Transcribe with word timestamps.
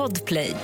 Podplay. 0.00 0.54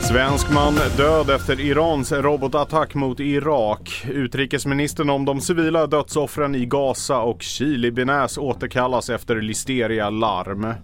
Svensk 0.00 0.52
man 0.52 0.74
död 0.96 1.30
efter 1.30 1.60
Irans 1.60 2.12
robotattack 2.12 2.94
mot 2.94 3.20
Irak. 3.20 4.06
Utrikesministern 4.10 5.10
om 5.10 5.24
de 5.24 5.40
civila 5.40 5.86
dödsoffren 5.86 6.54
i 6.54 6.66
Gaza 6.66 7.18
och 7.18 7.42
Chili-Benäs 7.42 8.38
återkallas 8.38 9.10
efter 9.10 9.40
listeria-larm. 9.40 10.74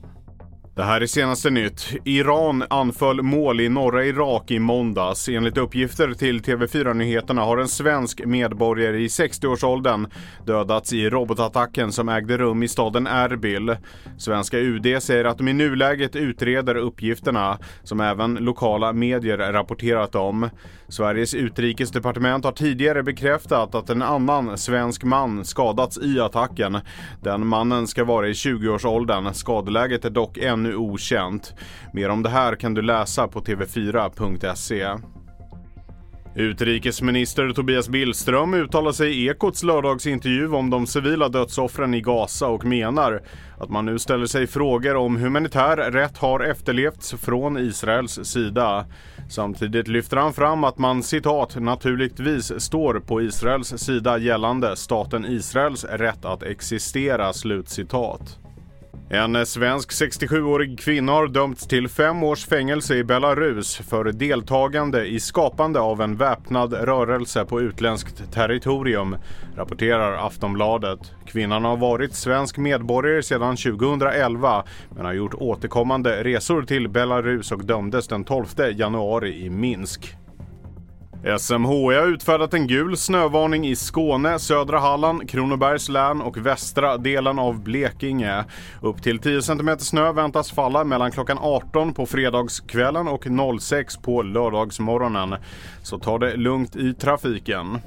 Det 0.75 0.83
här 0.83 1.01
är 1.01 1.07
senaste 1.07 1.51
nytt. 1.51 1.95
Iran 2.05 2.65
anföll 2.71 3.23
mål 3.23 3.61
i 3.61 3.69
norra 3.69 4.05
Irak 4.05 4.51
i 4.51 4.59
måndags. 4.59 5.29
Enligt 5.29 5.59
uppgifter 5.59 6.15
till 6.15 6.41
TV4 6.41 6.95
Nyheterna 6.95 7.43
har 7.43 7.59
en 7.59 7.69
svensk 7.69 8.25
medborgare 8.27 8.99
i 8.99 9.07
60-årsåldern 9.07 10.07
dödats 10.47 10.93
i 10.93 11.11
robotattacken 11.11 11.93
som 11.93 12.09
ägde 12.09 12.39
rum 12.39 12.63
i 12.63 12.69
staden 12.69 13.07
Erbil. 13.07 13.77
Svenska 14.19 14.59
UD 14.59 15.03
säger 15.03 15.25
att 15.25 15.39
de 15.39 15.49
i 15.49 15.53
nuläget 15.53 16.17
utreder 16.17 16.75
uppgifterna 16.75 17.59
som 17.83 18.01
även 18.01 18.35
lokala 18.35 18.93
medier 18.93 19.53
rapporterat 19.53 20.15
om. 20.15 20.51
Sveriges 20.89 21.35
utrikesdepartement 21.35 22.45
har 22.45 22.53
tidigare 22.53 23.03
bekräftat 23.03 23.75
att 23.75 23.91
en 23.91 24.03
annan 24.03 24.59
svensk 24.59 25.05
man 25.05 25.45
skadats 25.45 25.99
i 25.99 26.21
attacken. 26.21 26.79
Den 27.23 27.47
mannen 27.47 27.87
ska 27.87 28.05
vara 28.05 28.29
i 28.29 28.33
20-årsåldern. 28.33 29.35
Skadeläget 29.35 30.05
är 30.05 30.11
dock 30.11 30.39
ännu 30.39 30.62
okänt. 30.67 31.55
Mer 31.93 32.09
om 32.09 32.23
det 32.23 32.31
här 32.31 32.55
kan 32.57 32.75
du 32.75 32.83
läsa 32.83 33.29
på 33.29 33.41
tv4.se. 33.41 34.87
Utrikesminister 36.35 37.53
Tobias 37.53 37.89
Billström 37.89 38.55
uttalar 38.55 38.93
sig 38.93 39.23
i 39.23 39.29
Ekots 39.29 39.63
lördagsintervju 39.63 40.53
om 40.53 40.71
de 40.71 40.87
civila 40.87 41.29
dödsoffren 41.29 41.95
i 41.95 42.01
Gaza 42.01 42.49
och 42.49 42.65
menar 42.65 43.23
att 43.59 43.71
man 43.71 43.87
nu 43.87 43.99
ställer 43.99 44.27
sig 44.27 44.47
frågor 44.47 44.97
om 44.97 45.17
humanitär 45.17 45.77
rätt 45.77 46.19
har 46.19 46.41
efterlevts 46.41 47.15
från 47.15 47.59
Israels 47.59 48.21
sida. 48.25 48.87
Samtidigt 49.31 49.89
lyfter 49.89 50.17
han 50.17 50.33
fram 50.33 50.65
att 50.65 50.79
man 50.79 51.03
citat 51.03 51.57
naturligtvis 51.57 52.61
står 52.61 53.01
på 53.01 53.23
Israels 53.23 53.69
sida 53.69 54.19
gällande 54.19 54.77
staten 54.77 55.25
Israels 55.25 55.85
rätt 55.85 56.25
att 56.25 56.43
existera 56.43 57.33
slutcitat. 57.33 58.42
En 59.11 59.47
svensk 59.47 59.91
67-årig 59.91 60.81
kvinna 60.81 61.13
har 61.13 61.29
dömts 61.29 61.67
till 61.67 61.89
fem 61.89 62.23
års 62.23 62.47
fängelse 62.47 62.95
i 62.95 63.05
Belarus 63.05 63.77
för 63.77 64.05
deltagande 64.05 65.07
i 65.07 65.21
skapande 65.21 65.81
av 65.81 66.01
en 66.01 66.17
väpnad 66.17 66.73
rörelse 66.73 67.45
på 67.45 67.61
utländskt 67.61 68.33
territorium, 68.33 69.17
rapporterar 69.57 70.27
Aftonbladet. 70.27 71.13
Kvinnan 71.27 71.65
har 71.65 71.77
varit 71.77 72.15
svensk 72.15 72.59
medborgare 72.59 73.23
sedan 73.23 73.57
2011 73.57 74.65
men 74.97 75.05
har 75.05 75.13
gjort 75.13 75.35
återkommande 75.35 76.25
resor 76.25 76.63
till 76.63 76.89
Belarus 76.89 77.53
och 77.53 77.65
dömdes 77.65 78.09
den 78.09 78.25
12 78.25 78.47
januari 78.77 79.45
i 79.45 79.51
Minsk. 79.51 80.17
SMHI 81.39 81.95
har 81.95 82.07
utfärdat 82.07 82.55
en 82.55 82.67
gul 82.67 82.97
snövarning 82.97 83.67
i 83.67 83.77
Skåne, 83.77 84.39
södra 84.39 84.79
Halland, 84.79 85.31
Kronobergs 85.31 85.89
län 85.89 86.21
och 86.21 86.47
västra 86.47 86.97
delen 86.97 87.39
av 87.39 87.63
Blekinge. 87.63 88.45
Upp 88.81 89.03
till 89.03 89.19
10 89.19 89.43
cm 89.43 89.79
snö 89.79 90.13
väntas 90.13 90.53
falla 90.53 90.85
mellan 90.85 91.11
klockan 91.11 91.39
18 91.41 91.95
på 91.95 92.07
fredagskvällen 92.07 93.09
och 93.09 93.27
06 93.61 93.97
på 93.97 94.23
lördagsmorgonen. 94.23 95.35
Så 95.83 95.99
ta 95.99 96.19
det 96.19 96.37
lugnt 96.37 96.77
i 96.77 96.95
trafiken. 96.95 97.79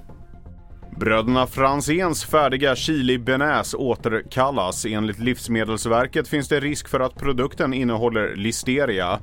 Bröderna 0.99 1.47
Franzéns 1.47 2.25
färdiga 2.25 2.75
chili 2.75 3.17
benäs 3.17 3.73
återkallas. 3.73 4.85
Enligt 4.85 5.19
Livsmedelsverket 5.19 6.27
finns 6.27 6.47
det 6.47 6.59
risk 6.59 6.87
för 6.87 6.99
att 6.99 7.15
produkten 7.15 7.73
innehåller 7.73 8.35
listeria. 8.35 9.19